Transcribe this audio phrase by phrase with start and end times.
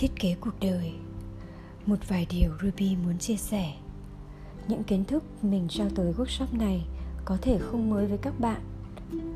[0.00, 0.92] thiết kế cuộc đời.
[1.86, 3.72] Một vài điều ruby muốn chia sẻ.
[4.68, 6.86] Những kiến thức mình trao tới workshop này
[7.24, 8.60] có thể không mới với các bạn.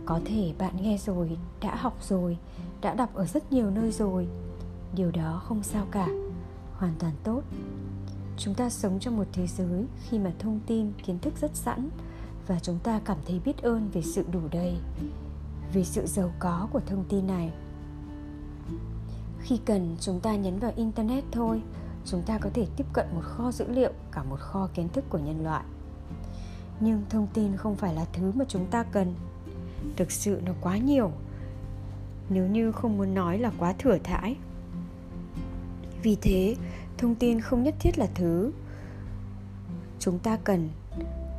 [0.07, 2.39] Có thể bạn nghe rồi, đã học rồi,
[2.81, 4.27] đã đọc ở rất nhiều nơi rồi.
[4.95, 6.09] Điều đó không sao cả.
[6.73, 7.43] Hoàn toàn tốt.
[8.39, 11.89] Chúng ta sống trong một thế giới khi mà thông tin, kiến thức rất sẵn
[12.47, 14.77] và chúng ta cảm thấy biết ơn về sự đủ đầy
[15.73, 17.53] vì sự giàu có của thông tin này
[19.45, 21.63] khi cần, chúng ta nhấn vào internet thôi.
[22.05, 25.05] Chúng ta có thể tiếp cận một kho dữ liệu, cả một kho kiến thức
[25.09, 25.65] của nhân loại.
[26.81, 29.15] Nhưng thông tin không phải là thứ mà chúng ta cần.
[29.97, 31.11] Thực sự nó quá nhiều.
[32.29, 34.37] Nếu như không muốn nói là quá thừa thãi.
[36.03, 36.57] Vì thế,
[36.99, 38.53] thông tin không nhất thiết là thứ
[39.99, 40.69] chúng ta cần.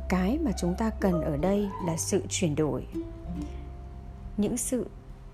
[0.08, 2.86] Cái mà chúng ta cần ở đây là sự chuyển đổi.
[4.36, 4.86] Những sự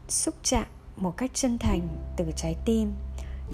[0.09, 2.93] xúc chạm một cách chân thành từ trái tim,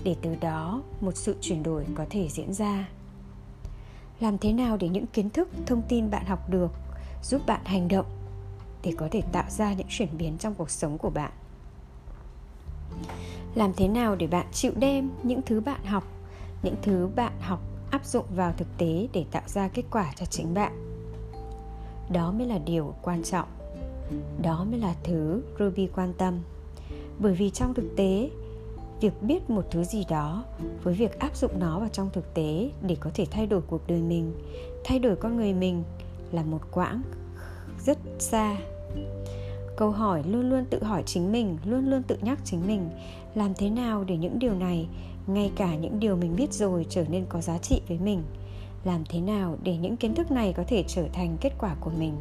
[0.05, 2.89] để từ đó một sự chuyển đổi có thể diễn ra.
[4.21, 6.71] Làm thế nào để những kiến thức, thông tin bạn học được
[7.23, 8.07] giúp bạn hành động
[8.83, 11.33] để có thể tạo ra những chuyển biến trong cuộc sống của bạn?
[13.55, 16.05] Làm thế nào để bạn chịu đem những thứ bạn học,
[16.63, 20.27] những thứ bạn học áp dụng vào thực tế để tạo ra kết quả cho
[20.27, 20.73] chính bạn?
[22.13, 23.49] Đó mới là điều quan trọng.
[24.43, 26.39] Đó mới là thứ ruby quan tâm
[27.19, 28.31] bởi vì trong thực tế,
[29.01, 30.45] việc biết một thứ gì đó
[30.83, 33.87] với việc áp dụng nó vào trong thực tế để có thể thay đổi cuộc
[33.87, 34.33] đời mình,
[34.85, 35.83] thay đổi con người mình
[36.33, 37.03] là một quãng
[37.85, 38.57] rất xa.
[39.77, 42.91] Câu hỏi luôn luôn tự hỏi chính mình, luôn luôn tự nhắc chính mình,
[43.35, 44.89] làm thế nào để những điều này,
[45.27, 48.23] ngay cả những điều mình biết rồi trở nên có giá trị với mình?
[48.85, 51.91] Làm thế nào để những kiến thức này có thể trở thành kết quả của
[51.99, 52.17] mình?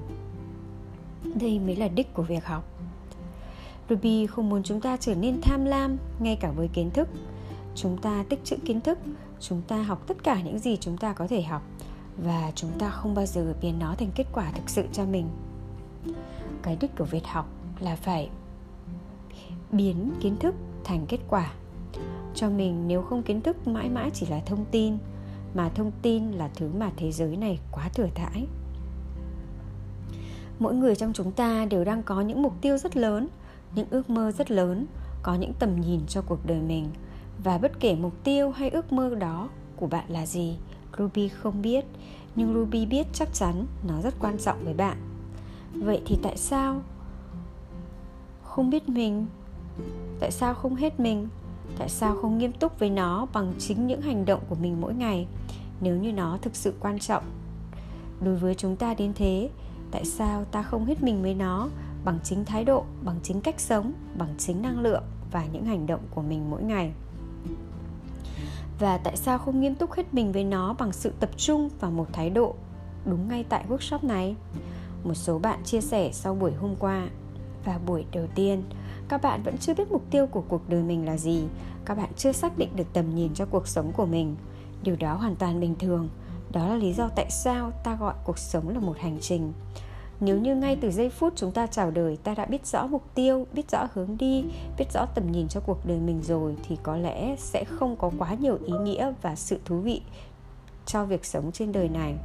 [1.40, 2.64] Đây mới là đích của việc học
[3.89, 7.07] ruby không muốn chúng ta trở nên tham lam, ngay cả với kiến thức.
[7.75, 9.00] Chúng ta tích trữ kiến thức,
[9.39, 11.62] chúng ta học tất cả những gì chúng ta có thể học,
[12.17, 15.29] và chúng ta không bao giờ biến nó thành kết quả thực sự cho mình.
[16.62, 18.29] Cái đích của việc học là phải
[19.72, 21.51] biến kiến thức thành kết quả.
[22.35, 24.97] Cho mình, nếu không kiến thức, mãi mãi chỉ là thông tin,
[25.53, 28.47] mà thông tin là thứ mà thế giới này quá thừa thãi.
[30.59, 33.28] Mỗi người trong chúng ta đều đang có những mục tiêu rất lớn
[33.75, 34.85] những ước mơ rất lớn,
[35.23, 36.89] có những tầm nhìn cho cuộc đời mình.
[37.44, 40.57] Và bất kể mục tiêu hay ước mơ đó của bạn là gì,
[40.97, 41.85] ruby không biết,
[42.35, 44.97] nhưng ruby biết chắc chắn nó rất quan trọng với bạn.
[45.73, 46.81] Vậy thì tại sao
[48.44, 49.25] không biết mình?
[50.19, 51.27] Tại sao không hết mình?
[51.77, 54.94] Tại sao không nghiêm túc với nó bằng chính những hành động của mình mỗi
[54.94, 55.27] ngày,
[55.81, 57.23] nếu như nó thực sự quan trọng?
[58.22, 59.50] Đối với chúng ta đến thế,
[59.91, 61.69] tại sao ta không hết mình với nó?
[62.06, 65.88] Bằng chính thái độ, bằng chính cách sống, bằng chính năng lượng và những hành
[65.88, 66.91] động của mình mỗi ngày.
[68.80, 71.91] Và tại sao không nghiêm túc hết mình với nó bằng sự tập trung vào
[71.91, 72.56] một thái độ
[73.06, 74.36] đúng ngay tại workshop này?
[75.03, 77.07] Một số bạn chia sẻ sau buổi hôm qua.
[77.66, 78.63] Và buổi đầu tiên,
[79.09, 81.44] các bạn vẫn chưa biết mục tiêu của cuộc đời mình là gì.
[81.86, 84.36] Các bạn chưa xác định được tầm nhìn cho cuộc sống của mình.
[84.84, 86.09] Điều đó hoàn toàn bình thường.
[86.52, 89.53] Đó là lý do tại sao ta gọi cuộc sống là một hành trình
[90.19, 93.03] nếu như ngay từ giây phút chúng ta chào đời, ta đã biết rõ mục
[93.16, 94.45] tiêu, biết rõ hướng đi,
[94.78, 98.11] biết rõ tầm nhìn cho cuộc đời mình rồi, thì có lẽ sẽ không có
[98.17, 100.01] quá nhiều ý nghĩa và sự thú vị
[100.85, 102.16] cho việc sống trên đời này.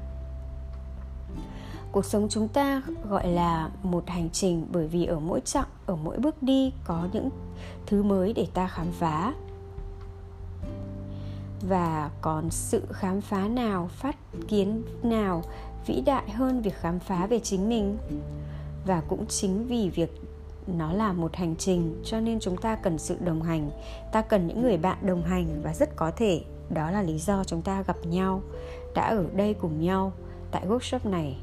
[1.93, 5.97] Cuộc sống chúng ta gọi là một hành trình bởi vì ở mỗi chặng, ở
[5.97, 7.31] mỗi bước đi có những
[7.87, 9.35] thứ mới để ta khám phá.
[11.69, 14.17] Và còn sự khám phá nào, phát
[14.49, 15.43] kiến nào
[15.87, 17.99] vĩ đại hơn việc khám phá về chính mình.
[18.87, 20.11] Và cũng chính vì việc
[20.67, 23.71] nó là một hành trình, cho nên chúng ta cần sự đồng hành.
[24.13, 27.45] Ta cần những người bạn đồng hành và rất có thể, đó là lý do
[27.45, 28.43] chúng ta gặp nhau,
[28.95, 30.13] đã ở đây cùng nhau
[30.51, 31.37] tại workshop này.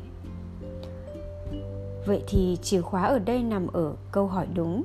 [2.06, 4.84] Vậy thì chìa khóa ở đây nằm ở câu hỏi đúng.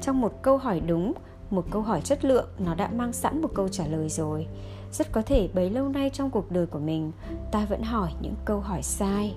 [0.00, 1.12] Trong một câu hỏi đúng
[1.52, 4.46] một câu hỏi chất lượng, nó đã mang sẵn một câu trả lời rồi.
[4.92, 7.12] Rất có thể bấy lâu nay trong cuộc đời của mình,
[7.50, 9.34] ta vẫn hỏi những câu hỏi sai.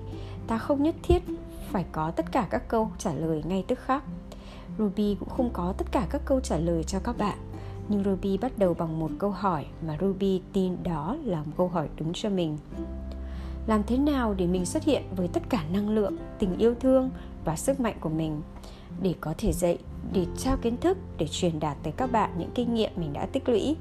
[0.48, 1.24] Ta không nhất thiết
[1.72, 4.04] phải có tất cả các câu trả lời ngay tức khắc.
[4.78, 7.38] Ruby cũng không có tất cả các câu trả lời cho các bạn.
[7.90, 11.68] Nhưng ruby bắt đầu bằng một câu hỏi mà ruby tin đó là một câu
[11.68, 12.58] hỏi đúng cho mình.
[13.68, 17.10] Làm thế nào để mình xuất hiện với tất cả năng lượng, tình yêu thương
[17.46, 18.42] và sức mạnh của mình?
[19.02, 19.78] Để có thể dạy,
[20.14, 23.26] để trao kiến thức, để truyền đạt tới các bạn những kinh nghiệm mình đã
[23.26, 23.76] tích lũy.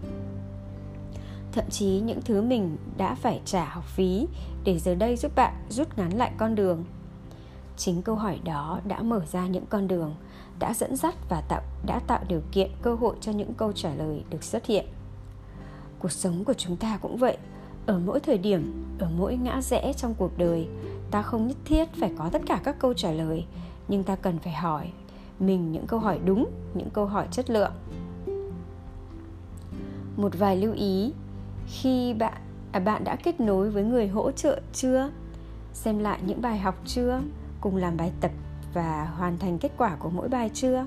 [1.52, 4.26] Thậm chí những thứ mình đã phải trả học phí
[4.64, 6.84] để giờ đây giúp bạn rút ngắn lại con đường.
[7.76, 10.14] Chính câu hỏi đó đã mở ra những con đường,
[10.58, 13.94] đã dẫn dắt và tạo, đã tạo điều kiện, cơ hội cho những câu trả
[13.94, 14.86] lời được xuất hiện.
[15.98, 17.36] Cuộc sống của chúng ta cũng vậy,
[17.86, 20.68] ở mỗi thời điểm, ở mỗi ngã rẽ trong cuộc đời,
[21.10, 23.44] ta không nhất thiết phải có tất cả các câu trả lời,
[23.88, 24.90] nhưng ta cần phải hỏi
[25.38, 27.72] mình những câu hỏi đúng những câu hỏi chất lượng.
[30.16, 31.12] Một vài lưu ý
[31.66, 32.42] khi bạn
[32.72, 35.10] à, bạn đã kết nối với người hỗ trợ chưa?
[35.72, 37.20] Xem lại những bài học chưa?
[37.60, 38.30] Cùng làm bài tập
[38.74, 40.86] và hoàn thành kết quả của mỗi bài chưa?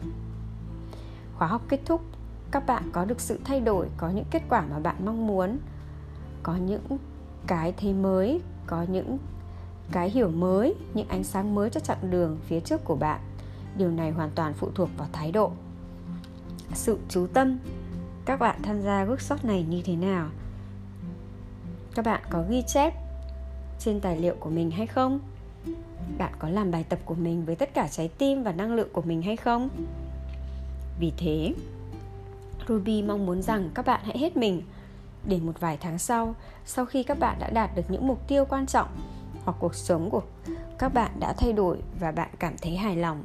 [1.38, 2.02] Khóa học kết thúc
[2.52, 5.58] các bạn có được sự thay đổi có những kết quả mà bạn mong muốn
[6.44, 6.98] có những
[7.48, 9.18] cái thế mới có những
[9.92, 13.20] cái hiểu mới những ánh sáng mới cho chặng đường phía trước của bạn
[13.78, 15.52] điều này hoàn toàn phụ thuộc vào thái độ.
[16.74, 17.58] Sự chú tâm.
[18.26, 20.28] Các bạn tham gia workshop này như thế nào?
[21.96, 22.94] Các bạn có ghi chép
[23.80, 25.20] trên tài liệu của mình hay không?
[26.18, 28.90] Bạn có làm bài tập của mình với tất cả trái tim và năng lượng
[28.94, 29.70] của mình hay không?
[31.00, 31.54] Vì thế,
[32.68, 34.62] ruby mong muốn rằng các bạn hãy hết mình.
[35.26, 36.36] Để một vài tháng sau
[36.66, 38.88] sau khi các bạn đã đạt được những mục tiêu quan trọng
[39.46, 40.22] hoặc cuộc sống của
[40.80, 43.24] các bạn đã thay đổi và bạn cảm thấy hài lòng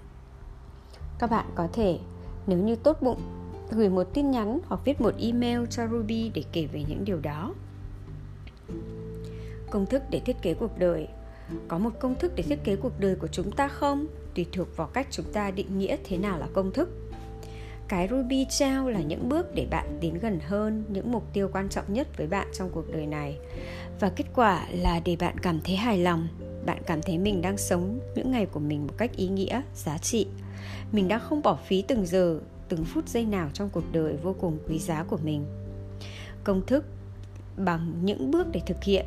[1.22, 1.98] các bạn có thể,
[2.46, 3.20] nếu như tốt bụng,
[3.70, 7.20] gửi một tin nhắn hoặc viết một email cho ruby để kể về những điều
[7.20, 7.54] đó.
[9.70, 11.08] Công thức để thiết kế cuộc đời.
[11.69, 14.06] Có một công thức để thiết kế cuộc đời của chúng ta không?
[14.34, 16.88] Tùy thuộc vào cách chúng ta định nghĩa thế nào là công thức.
[17.88, 21.69] Cái ruby trao là những bước để bạn tiến gần hơn những mục tiêu quan
[21.69, 23.38] trọng nhất với bạn trong cuộc đời này.
[24.00, 26.28] Và kết quả là để bạn cảm thấy hài lòng,
[26.66, 29.98] bạn cảm thấy mình đang sống những ngày của mình một cách ý nghĩa, giá
[29.98, 30.26] trị
[30.92, 34.34] mình đã không bỏ phí từng giờ, từng phút giây nào trong cuộc đời vô
[34.40, 35.44] cùng quý giá của mình.
[36.44, 36.84] Công thức
[37.56, 39.06] bằng những bước để thực hiện,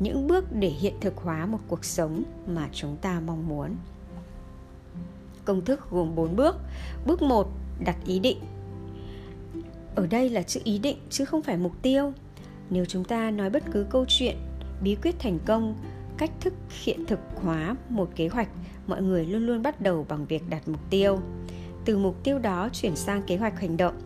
[0.00, 3.76] những bước để hiện thực hóa một cuộc sống mà chúng ta mong muốn.
[5.44, 6.56] Công thức gồm 4 bước.
[7.06, 7.48] Bước 1
[7.84, 8.38] đặt ý định.
[9.94, 12.12] Ở đây là chữ ý định chứ không phải mục tiêu.
[12.70, 14.36] Nếu chúng ta nói bất cứ câu chuyện,
[14.82, 15.74] bí quyết thành công
[16.18, 16.54] cách thức
[16.84, 18.48] hiện thực hóa một kế hoạch,
[18.86, 21.20] mọi người luôn luôn bắt đầu bằng việc đặt mục tiêu.
[21.84, 24.00] Từ mục tiêu đó chuyển sang kế hoạch hành động.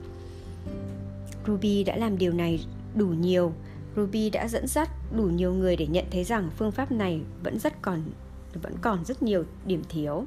[1.47, 2.65] Ruby đã làm điều này
[2.95, 3.53] đủ nhiều.
[3.97, 7.59] Ruby đã dẫn dắt đủ nhiều người để nhận thấy rằng phương pháp này vẫn
[7.59, 8.03] rất còn,
[8.63, 10.25] vẫn còn rất nhiều điểm thiếu.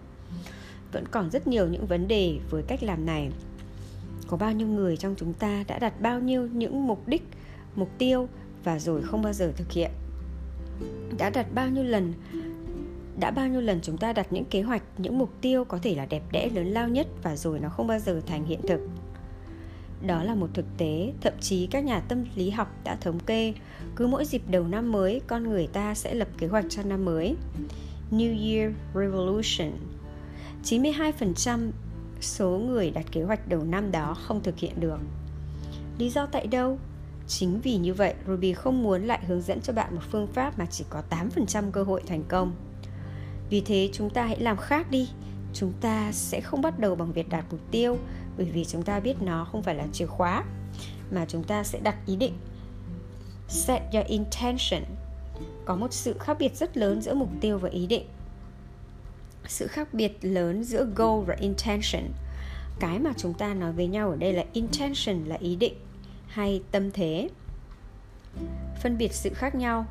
[0.92, 3.30] Vẫn còn rất nhiều những vấn đề với cách làm này.
[4.28, 7.24] Có bao nhiêu người trong chúng ta đã đặt bao nhiêu những mục đích,
[7.76, 8.30] mục tiêu
[8.64, 9.92] và rồi không bao giờ thực hiện?
[11.18, 12.14] Đã đặt bao nhiêu lần,
[13.20, 15.96] đã bao nhiêu lần chúng ta đặt những kế hoạch, những mục tiêu có thể
[15.96, 18.80] là đẹp đẽ, lớn lao nhất và rồi nó không bao giờ thành hiện thực.
[20.08, 23.54] Đó là một thực tế, thậm chí các nhà tâm lý học đã thống kê,
[23.96, 27.06] cứ mỗi dịp đầu năm mới, con người ta sẽ lập kế hoạch cho năm
[27.06, 27.36] mới.
[28.12, 29.72] New Year Revolution.
[30.64, 31.72] 92%
[32.22, 35.00] số người đặt kế hoạch đầu năm đó không thực hiện được.
[35.98, 36.80] Lý do tại đâu?
[37.28, 40.60] Chính vì như vậy, ruby không muốn lại hướng dẫn cho bạn một phương pháp
[40.60, 42.56] mà chỉ có 8% cơ hội thành công.
[43.50, 45.10] Vì thế chúng ta hãy làm khác đi.
[45.54, 47.98] Chúng ta sẽ không bắt đầu bằng việc đạt mục tiêu,
[48.38, 50.44] bởi vì chúng ta biết nó không phải là chìa khóa,
[51.12, 52.34] mà chúng ta sẽ đặt ý định.
[53.48, 54.84] Set your intention.
[55.66, 58.06] Có một sự khác biệt rất lớn giữa mục tiêu và ý định.
[59.48, 62.04] Sự khác biệt lớn giữa goal và intention.
[62.80, 65.74] Cái mà chúng ta nói với nhau ở đây là intention là ý định
[66.36, 67.30] hay tâm thế.
[68.84, 69.86] Phân biệt sự khác nhau,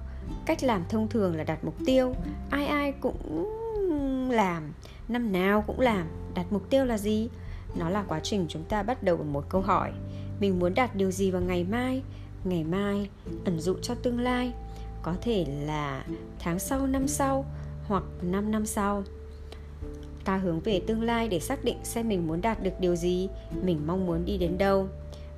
[0.47, 2.15] cách làm thông thường là đặt mục tiêu,
[2.51, 3.51] ai ai cũng
[4.31, 4.73] làm,
[5.09, 7.29] năm nào cũng làm, đặt mục tiêu là gì?
[7.77, 9.93] Nó là quá trình chúng ta bắt đầu bằng một câu hỏi.
[10.41, 12.03] Mình muốn đạt điều gì vào ngày mai?
[12.45, 13.09] Ngày mai,
[13.45, 14.53] ẩn dụ cho tương lai.
[15.03, 16.05] Có thể là
[16.39, 17.45] tháng sau, năm sau,
[17.87, 19.05] hoặc 5 năm sau.
[20.25, 23.29] Ta hướng về tương lai để xác định xem mình muốn đạt được điều gì,
[23.63, 24.89] mình mong muốn đi đến đâu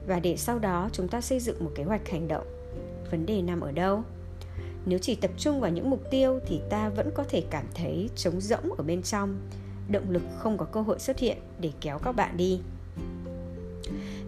[0.06, 2.46] và để sau đó chúng ta xây dựng một kế hoạch hành động.
[3.10, 4.02] Vấn đề nằm ở đâu?
[4.86, 8.10] Nếu chỉ tập trung vào những mục tiêu thì ta vẫn có thể cảm thấy
[8.16, 9.36] trống rỗng ở bên trong.
[9.88, 12.60] Động lực không có cơ hội xuất hiện để kéo các bạn đi.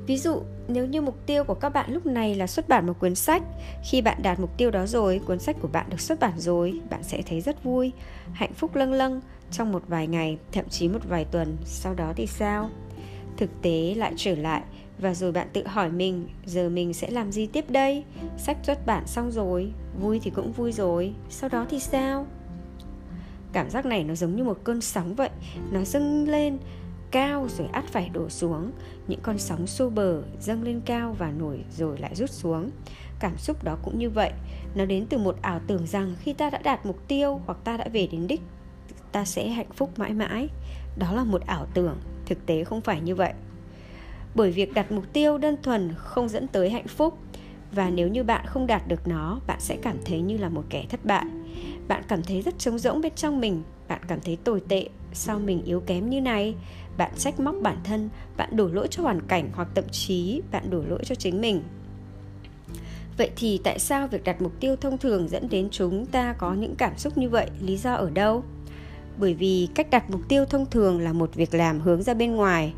[0.06, 2.94] Ví dụ, nếu như mục tiêu của các bạn lúc này là xuất bản một
[2.98, 3.42] cuốn sách,
[3.90, 6.80] khi bạn đạt mục tiêu đó rồi, cuốn sách của bạn được xuất bản rồi,
[6.90, 7.92] bạn sẽ thấy rất vui,
[8.32, 9.20] hạnh phúc lâng lâng
[9.50, 11.56] trong một vài ngày, thậm chí một vài tuần.
[11.64, 12.70] Sau đó thì sao?
[13.38, 14.62] Thực tế lại trở lại.
[14.98, 18.04] Và rồi bạn tự hỏi mình, giờ mình sẽ làm gì tiếp đây?
[18.36, 22.26] Sách xuất bản xong rồi, vui thì cũng vui rồi, sau đó thì sao?
[23.52, 25.30] Cảm giác này nó giống như một cơn sóng vậy.
[25.70, 26.58] Nó dâng lên
[27.10, 28.70] cao rồi ắt phải đổ xuống.
[29.08, 32.70] Những con sóng xô bờ dâng lên cao và nổi rồi lại rút xuống.
[33.20, 34.32] Cảm xúc đó cũng như vậy.
[34.74, 37.76] Nó đến từ một ảo tưởng rằng khi ta đã đạt mục tiêu hoặc ta
[37.76, 38.40] đã về đến đích,
[39.12, 40.48] ta sẽ hạnh phúc mãi mãi.
[40.98, 41.96] Đó là một ảo tưởng
[42.28, 43.32] thực tế không phải như vậy.
[44.34, 47.18] Bởi việc đặt mục tiêu đơn thuần không dẫn tới hạnh phúc.
[47.72, 50.64] Và nếu như bạn không đạt được nó, bạn sẽ cảm thấy như là một
[50.70, 51.24] kẻ thất bại.
[51.88, 53.62] Bạn cảm thấy rất trống rỗng bên trong mình.
[53.88, 56.54] Bạn cảm thấy tồi tệ sao mình yếu kém như này.
[56.96, 60.70] Bạn trách móc bản thân, bạn đổ lỗi cho hoàn cảnh hoặc thậm chí bạn
[60.70, 61.62] đổ lỗi cho chính mình.
[63.16, 66.54] Vậy thì tại sao việc đặt mục tiêu thông thường dẫn đến chúng ta có
[66.54, 67.50] những cảm xúc như vậy?
[67.60, 68.44] Lý do ở đâu?
[69.18, 72.36] Bởi vì cách đặt mục tiêu thông thường là một việc làm hướng ra bên
[72.36, 72.72] ngoài.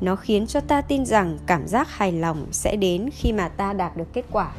[0.00, 3.72] Nó khiến cho ta tin rằng cảm giác hài lòng sẽ đến khi mà ta
[3.72, 4.52] đạt được kết quả.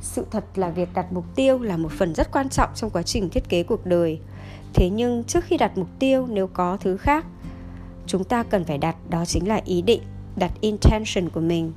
[0.00, 3.02] Sự thật là việc đặt mục tiêu là một phần rất quan trọng trong quá
[3.02, 4.20] trình thiết kế cuộc đời.
[4.74, 7.26] Thế nhưng trước khi đặt mục tiêu, nếu có thứ khác,
[8.06, 10.00] chúng ta cần phải đặt đó chính là ý định,
[10.36, 11.72] đặt intention của mình.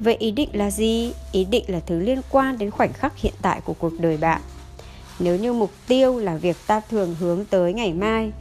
[0.00, 1.12] Vậy ý định là gì?
[1.32, 4.40] Ý định là thứ liên quan đến khoảnh khắc hiện tại của cuộc đời bạn
[5.20, 8.32] nếu như mục tiêu là việc ta thường hướng tới ngày mai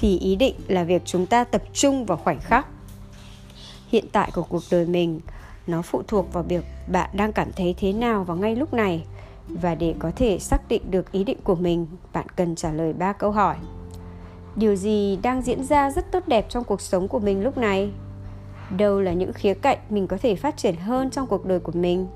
[0.00, 2.66] thì ý định là việc chúng ta tập trung vào khoảnh khắc
[3.88, 5.20] hiện tại của cuộc đời mình.
[5.66, 9.04] Nó phụ thuộc vào việc bạn đang cảm thấy thế nào vào ngay lúc này.
[9.48, 12.92] Và để có thể xác định được ý định của mình bạn cần trả lời
[12.92, 13.56] ba câu hỏi.
[14.56, 17.90] Điều gì đang diễn ra rất tốt đẹp trong cuộc sống của mình lúc này?
[18.76, 21.72] Đâu là những khía cạnh mình có thể phát triển hơn trong cuộc đời của
[21.72, 22.06] mình?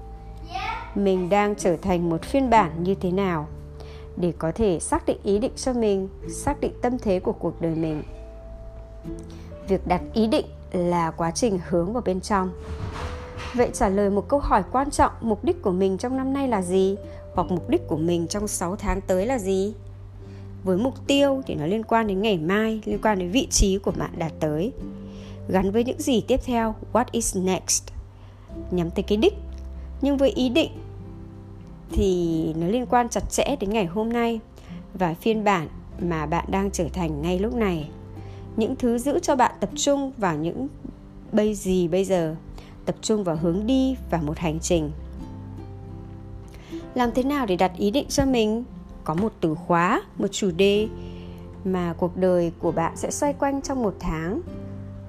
[0.94, 3.48] Mình đang trở thành một phiên bản như thế nào
[4.16, 7.60] để có thể xác định ý định cho mình, xác định tâm thế của cuộc
[7.60, 8.02] đời mình.
[9.68, 12.50] Việc đặt ý định là quá trình hướng vào bên trong.
[13.54, 16.48] Vậy trả lời một câu hỏi quan trọng, mục đích của mình trong năm nay
[16.48, 16.96] là gì?
[17.34, 19.74] Hoặc mục đích của mình trong 6 tháng tới là gì?
[20.64, 23.78] Với mục tiêu thì nó liên quan đến ngày mai, liên quan đến vị trí
[23.78, 24.72] của bạn đạt tới.
[25.48, 27.84] Gắn với những gì tiếp theo, what is next?
[28.70, 29.34] Nhắm tới cái đích.
[30.00, 30.70] Nhưng với ý định
[31.92, 34.40] thì nó liên quan chặt chẽ đến ngày hôm nay
[34.94, 35.68] và phiên bản
[36.00, 37.90] mà bạn đang trở thành ngay lúc này.
[38.56, 40.68] Những thứ giữ cho bạn tập trung vào những
[41.32, 42.36] bây gì bây giờ,
[42.84, 44.90] tập trung vào hướng đi và một hành trình.
[46.94, 48.64] Làm thế nào để đặt ý định cho mình?
[49.04, 50.88] Có một từ khóa, một chủ đề
[51.64, 54.40] mà cuộc đời của bạn sẽ xoay quanh trong một tháng,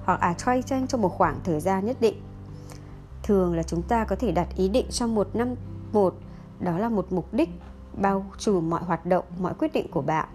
[0.04, 2.14] hoặc à xoay quanh trong một khoảng thời gian nhất định.
[3.22, 5.54] Thường là chúng ta có thể đặt ý định trong một năm,
[5.92, 6.14] một
[6.64, 7.48] đó là một mục đích
[7.96, 10.28] bao trùm mọi hoạt động, mọi quyết định của bạn.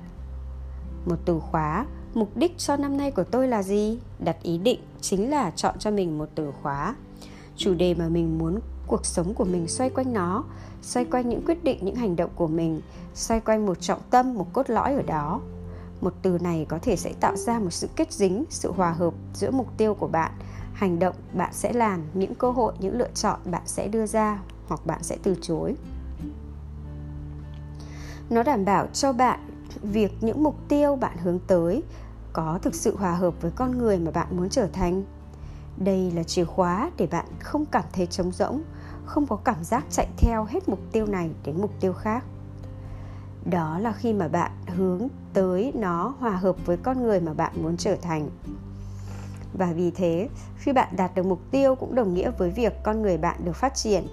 [1.05, 3.99] Một từ khóa, mục đích cho năm nay của tôi là gì?
[4.19, 6.95] Đặt ý định chính là chọn cho mình một từ khóa.
[7.55, 10.43] Chủ đề mà mình muốn cuộc sống của mình xoay quanh nó,
[10.81, 12.81] xoay quanh những quyết định, những hành động của mình,
[13.13, 15.41] xoay quanh một trọng tâm, một cốt lõi ở đó.
[16.01, 19.13] Một từ này có thể sẽ tạo ra một sự kết dính, sự hòa hợp
[19.33, 20.31] giữa mục tiêu của bạn,
[20.73, 24.39] hành động bạn sẽ làm, những cơ hội, những lựa chọn bạn sẽ đưa ra
[24.67, 25.75] hoặc bạn sẽ từ chối
[28.29, 29.39] nó đảm bảo cho bạn
[29.81, 31.83] việc những mục tiêu bạn hướng tới
[32.33, 35.03] có thực sự hòa hợp với con người mà bạn muốn trở thành.
[35.77, 38.61] Đây là chìa khóa để bạn không cảm thấy trống rỗng,
[39.05, 42.23] không có cảm giác chạy theo hết mục tiêu này đến mục tiêu khác.
[43.45, 47.53] Đó là khi mà bạn hướng tới nó hòa hợp với con người mà bạn
[47.63, 48.29] muốn trở thành.
[49.53, 53.01] Và vì thế, khi bạn đạt được mục tiêu cũng đồng nghĩa với việc con
[53.01, 54.07] người bạn được phát triển,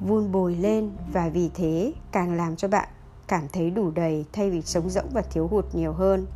[0.00, 2.88] vun bồi lên và vì thế càng làm cho bạn
[3.30, 6.26] cảm thấy đủ đầy thay vì trống rỗng và thiếu hụt nhiều hơn.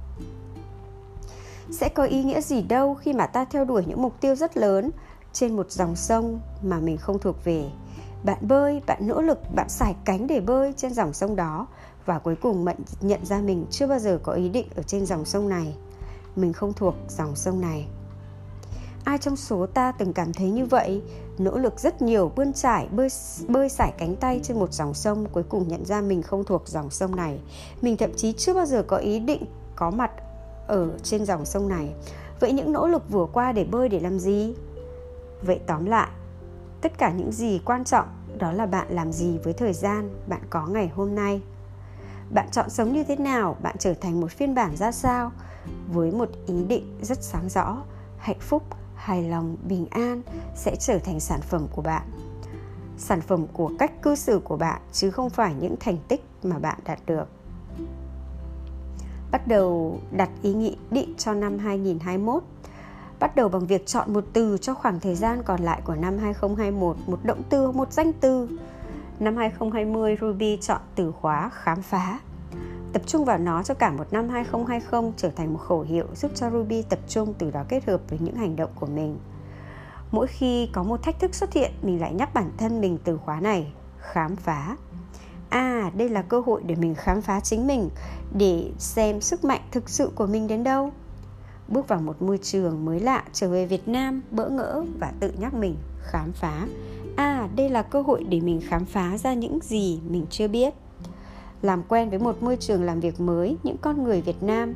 [1.70, 4.56] Sẽ có ý nghĩa gì đâu khi mà ta theo đuổi những mục tiêu rất
[4.56, 4.90] lớn
[5.32, 7.70] trên một dòng sông mà mình không thuộc về.
[8.24, 11.66] Bạn bơi, bạn nỗ lực, bạn xài cánh để bơi trên dòng sông đó
[12.06, 15.06] và cuối cùng mận nhận ra mình chưa bao giờ có ý định ở trên
[15.06, 15.74] dòng sông này.
[16.36, 17.86] Mình không thuộc dòng sông này
[19.04, 21.02] ai trong số ta từng cảm thấy như vậy?
[21.38, 23.08] Nỗ lực rất nhiều, bươn trải, bơi
[23.48, 26.68] bơi sải cánh tay trên một dòng sông, cuối cùng nhận ra mình không thuộc
[26.68, 27.40] dòng sông này.
[27.82, 29.46] Mình thậm chí chưa bao giờ có ý định
[29.76, 30.10] có mặt
[30.66, 31.94] ở trên dòng sông này.
[32.40, 34.54] Vậy những nỗ lực vừa qua để bơi để làm gì?
[35.42, 36.08] Vậy tóm lại,
[36.80, 38.06] tất cả những gì quan trọng
[38.38, 41.40] đó là bạn làm gì với thời gian, bạn có ngày hôm nay?
[42.30, 43.56] Bạn chọn sống như thế nào?
[43.62, 45.32] Bạn trở thành một phiên bản ra sao?
[45.92, 47.82] Với một ý định rất sáng rõ,
[48.18, 48.62] hạnh phúc
[49.04, 50.22] hài lòng bình an
[50.54, 52.02] sẽ trở thành sản phẩm của bạn
[52.98, 56.58] sản phẩm của cách cư xử của bạn chứ không phải những thành tích mà
[56.58, 57.28] bạn đạt được
[59.30, 62.42] bắt đầu đặt ý nghĩ định cho năm 2021
[63.20, 66.18] bắt đầu bằng việc chọn một từ cho khoảng thời gian còn lại của năm
[66.18, 68.48] 2021, một động từ, một danh từ.
[69.18, 72.18] Năm 2020, Ruby chọn từ khóa khám phá.
[72.94, 76.30] Tập trung vào nó cho cả một năm 2020 trở thành một khẩu hiệu giúp
[76.34, 79.18] cho Ruby tập trung từ đó kết hợp với những hành động của mình.
[80.10, 83.16] Mỗi khi có một thách thức xuất hiện, mình lại nhắc bản thân mình từ
[83.16, 84.76] khóa này, khám phá.
[85.48, 87.90] À, đây là cơ hội để mình khám phá chính mình,
[88.38, 90.92] để xem sức mạnh thực sự của mình đến đâu
[91.68, 95.32] bước vào một môi trường mới lạ trở về Việt Nam bỡ ngỡ và tự
[95.38, 96.66] nhắc mình khám phá
[97.16, 100.74] à đây là cơ hội để mình khám phá ra những gì mình chưa biết
[101.64, 104.74] làm quen với một môi trường làm việc mới, những con người việt nam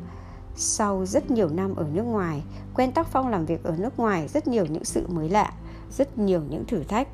[0.57, 2.43] sau rất nhiều năm ở nước ngoài,
[2.75, 5.53] quen tác phong làm việc ở nước ngoài rất nhiều những sự mới lạ,
[5.91, 7.09] rất nhiều những thử thách,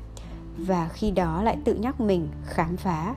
[0.57, 3.15] và khi đó lại tự nhắc mình khám phá.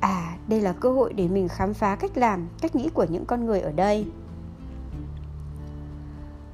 [0.00, 3.24] À đây là cơ hội để mình khám phá cách làm, cách nghĩ của những
[3.24, 4.06] con người ở đây.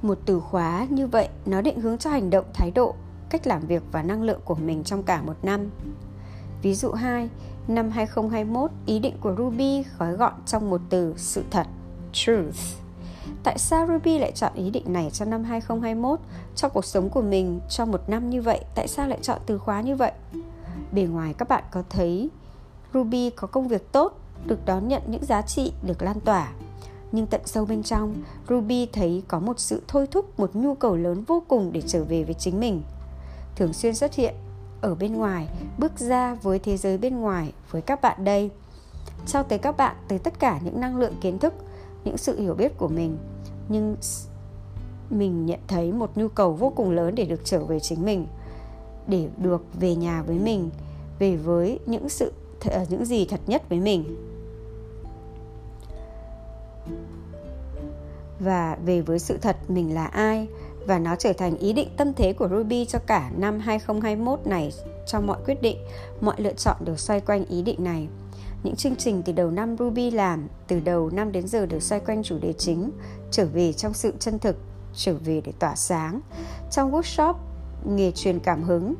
[0.01, 2.95] Một từ khóa như vậy, nó định hướng cho hành động, thái độ,
[3.29, 5.69] cách làm việc và năng lượng của mình trong cả một năm.
[6.61, 7.29] Ví dụ 2
[7.67, 11.67] năm 2021 ý định của Ruby gói gọn trong một từ, sự thật,
[12.13, 12.57] truth.
[13.43, 16.19] Tại sao Ruby lại chọn ý định này cho năm 2021
[16.55, 18.59] Trong cuộc sống của mình, trong một năm như vậy?
[18.75, 20.11] Tại sao lại chọn từ khóa như vậy?
[20.91, 22.29] Bề ngoài các bạn có thấy,
[22.93, 26.51] Ruby có công việc tốt, Được đón nhận những giá trị, được lan tỏa.
[27.11, 28.15] Nhưng tận sâu bên trong,
[28.49, 32.03] ruby thấy có một sự thôi thúc, một nhu cầu lớn vô cùng để trở
[32.03, 32.81] về với chính mình.
[33.55, 34.35] Thường xuyên xuất hiện
[34.83, 35.47] ở bên ngoài,
[35.77, 38.49] bước ra với thế giới bên ngoài, với các bạn đây.
[39.25, 41.53] Trao tới các bạn, tới tất cả những năng lượng kiến thức,
[42.03, 43.17] những sự hiểu biết của mình.
[43.69, 43.95] Nhưng
[45.09, 48.27] mình nhận thấy một nhu cầu vô cùng lớn để được trở về chính mình,
[49.07, 50.69] để được về nhà với mình,
[51.19, 52.31] về với những sự
[52.69, 54.15] ờ, những gì thật nhất với mình.
[58.39, 60.47] Và về với sự thật mình là ai
[60.87, 64.71] và nó trở thành ý định tâm thế của Ruby cho cả năm 2021 này
[65.07, 65.77] cho mọi quyết định,
[66.21, 68.07] mọi lựa chọn đều xoay quanh ý định này.
[68.63, 72.01] Những chương trình từ đầu năm Ruby làm, từ đầu năm đến giờ đều xoay
[72.01, 72.91] quanh chủ đề chính,
[73.31, 74.57] trở về trong sự chân thực,
[74.93, 76.19] trở về để tỏa sáng.
[76.71, 77.33] Trong workshop,
[77.85, 78.95] nghề truyền cảm hứng,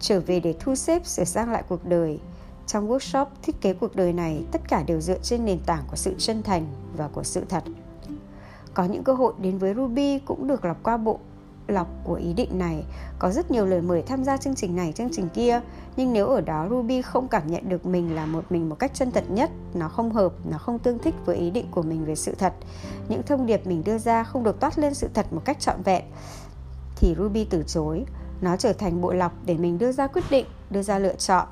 [0.00, 2.18] trở về để thu xếp sửa sang lại cuộc đời.
[2.66, 5.96] Trong workshop thiết kế cuộc đời này, tất cả đều dựa trên nền tảng của
[5.96, 6.66] sự chân thành
[6.96, 7.64] và của sự thật.
[8.74, 11.18] Có những cơ hội đến với Ruby cũng được lọc qua bộ
[11.66, 12.84] lọc của ý định này.
[13.18, 15.60] Có rất nhiều lời mời tham gia chương trình này, chương trình kia.
[15.96, 18.90] Nhưng nếu ở đó Ruby không cảm nhận được mình là một mình một cách
[18.94, 22.04] chân thật nhất, nó không hợp, nó không tương thích với ý định của mình
[22.04, 22.54] về sự thật.
[23.08, 25.82] Những thông điệp mình đưa ra không được toát lên sự thật một cách trọn
[25.82, 26.04] vẹn.
[26.96, 28.04] Thì Ruby từ chối.
[28.40, 31.46] Nó trở thành bộ lọc để mình đưa ra quyết định, đưa ra lựa chọn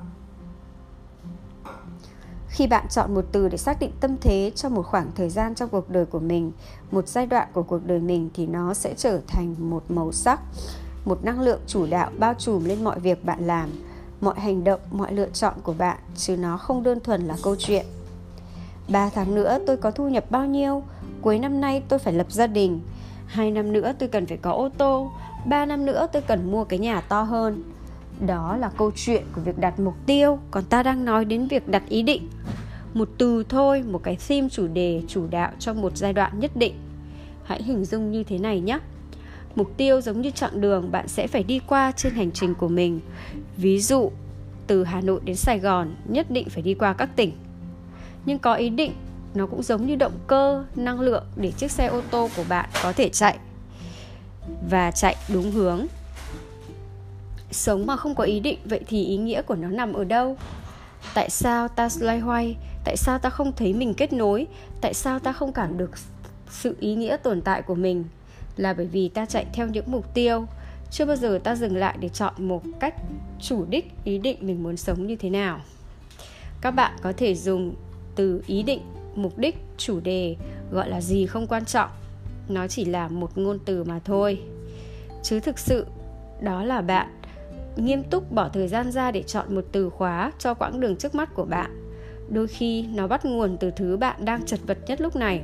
[2.57, 5.55] khi bạn chọn một từ để xác định tâm thế cho một khoảng thời gian
[5.55, 6.51] trong cuộc đời của mình,
[6.91, 10.39] một giai đoạn của cuộc đời mình thì nó sẽ trở thành một màu sắc,
[11.05, 13.69] một năng lượng chủ đạo bao trùm lên mọi việc bạn làm,
[14.21, 17.55] mọi hành động, mọi lựa chọn của bạn, chứ nó không đơn thuần là câu
[17.55, 17.85] chuyện.
[18.89, 20.83] 3 tháng nữa tôi có thu nhập bao nhiêu?
[21.21, 22.81] Cuối năm nay tôi phải lập gia đình.
[23.27, 25.11] Hai năm nữa tôi cần phải có ô tô.
[25.45, 27.63] 3 năm nữa tôi cần mua cái nhà to hơn
[28.25, 30.39] đó là câu chuyện của việc đặt mục tiêu.
[30.51, 32.29] Còn ta đang nói đến việc đặt ý định.
[32.93, 36.51] Một từ thôi, một cái theme chủ đề, chủ đạo trong một giai đoạn nhất
[36.55, 36.73] định.
[37.43, 38.79] Hãy hình dung như thế này nhé.
[39.55, 42.67] Mục tiêu giống như chặng đường, bạn sẽ phải đi qua trên hành trình của
[42.67, 42.99] mình.
[43.57, 44.11] Ví dụ,
[44.67, 47.31] từ hà nội đến sài gòn, nhất định phải đi qua các tỉnh.
[48.25, 48.91] Nhưng có ý định,
[49.35, 52.69] nó cũng giống như động cơ, năng lượng để chiếc xe ô tô của bạn
[52.83, 53.37] có thể chạy.
[54.69, 55.85] Và chạy đúng hướng
[57.51, 60.37] sống mà không có ý định, vậy thì ý nghĩa của nó nằm ở đâu?
[61.13, 62.55] Tại sao ta loay hoay?
[62.83, 64.47] Tại sao ta không thấy mình kết nối?
[64.81, 65.91] Tại sao ta không cảm được
[66.49, 68.03] sự ý nghĩa tồn tại của mình?
[68.57, 70.45] Là bởi vì ta chạy theo những mục tiêu.
[70.91, 72.95] Chưa bao giờ ta dừng lại để chọn một cách
[73.41, 75.59] chủ đích ý định mình muốn sống như thế nào.
[76.61, 77.75] Các bạn có thể dùng
[78.15, 78.81] từ ý định,
[79.15, 80.35] mục đích, chủ đề,
[80.71, 81.89] gọi là gì không quan trọng.
[82.49, 84.41] Nó chỉ là một ngôn từ mà thôi.
[85.23, 85.85] Chứ thực sự,
[86.41, 87.07] đó là bạn
[87.77, 91.15] nghiêm túc bỏ thời gian ra để chọn một từ khóa cho quãng đường trước
[91.15, 91.89] mắt của bạn.
[92.29, 95.41] Đôi khi nó bắt nguồn từ thứ bạn đang chật vật nhất lúc này.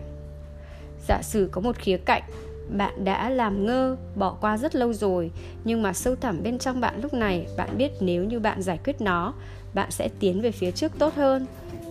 [1.08, 2.24] Giả sử có một khía cạnh,
[2.70, 5.32] bạn đã làm ngơ, bỏ qua rất lâu rồi,
[5.64, 8.80] nhưng mà sâu thẳm bên trong bạn lúc này, bạn biết nếu như bạn giải
[8.84, 9.34] quyết nó,
[9.74, 11.46] bạn sẽ tiến về phía trước tốt hơn.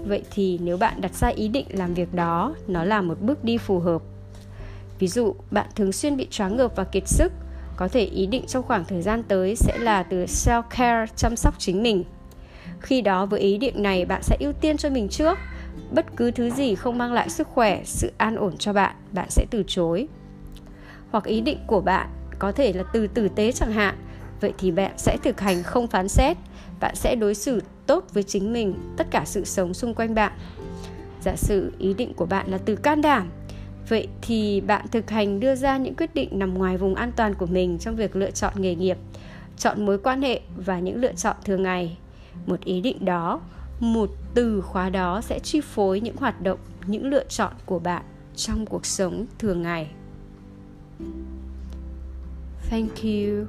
[0.05, 3.45] Vậy thì nếu bạn đặt ra ý định làm việc đó, nó là một bước
[3.45, 4.03] đi phù hợp.
[4.99, 7.33] Ví dụ, bạn thường xuyên bị choáng ngợp và kiệt sức
[7.77, 11.37] có thể ý định trong khoảng thời gian tới sẽ là từ self care chăm
[11.37, 12.05] sóc chính mình.
[12.81, 15.39] Khi đó với ý định này, bạn sẽ ưu tiên cho mình trước.
[15.91, 19.31] Bất cứ thứ gì không mang lại sức khỏe, sự an ổn cho bạn bạn
[19.31, 20.09] sẽ từ chối.
[21.11, 22.09] Hoặc ý định của bạn
[22.39, 23.95] có thể là từ tử tế chẳng hạn.
[24.41, 26.37] Vậy thì bạn sẽ thực hành không phán xét.
[26.81, 30.33] Bạn sẽ đối xử tốt với chính mình, tất cả sự sống xung quanh bạn.
[31.21, 33.31] Giả sử ý định của bạn là từ can đảm
[33.89, 37.35] vậy thì bạn thực hành đưa ra những quyết định nằm ngoài vùng an toàn
[37.35, 38.99] của mình trong việc lựa chọn nghề nghiệp,
[39.57, 41.99] chọn mối quan hệ và những lựa chọn thường ngày.
[42.47, 43.41] Một ý định đó,
[43.81, 48.03] một từ khóa đó sẽ chi phối những hoạt động, những lựa chọn của bạn
[48.37, 49.91] trong cuộc sống thường ngày.
[52.71, 53.47] Thank you.